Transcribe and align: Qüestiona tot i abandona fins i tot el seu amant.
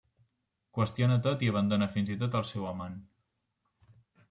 Qüestiona 0.77 1.17
tot 1.27 1.43
i 1.47 1.51
abandona 1.51 1.89
fins 1.97 2.11
i 2.15 2.19
tot 2.25 2.39
el 2.41 2.49
seu 2.55 2.67
amant. 2.73 2.99